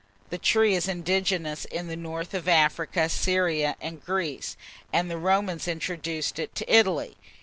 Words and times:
The 0.31 0.39
tree 0.39 0.73
is 0.73 0.87
indigenous 0.87 1.65
in 1.65 1.85
the 1.85 1.95
north 1.95 2.33
of 2.33 2.47
Africa, 2.47 3.07
Syria, 3.07 3.75
and 3.79 4.03
Greece; 4.03 4.57
and 4.91 5.11
the 5.11 5.17
Romans 5.19 5.67
introduced 5.67 6.39
it 6.39 6.55
to 6.55 6.75
Italy. 6.75 7.17